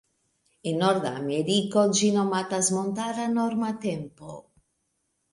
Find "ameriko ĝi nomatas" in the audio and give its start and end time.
1.17-2.69